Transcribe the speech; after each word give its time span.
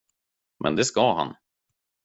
Men 0.59 0.75
det 0.75 0.85
ska 0.85 1.15
han. 1.15 1.35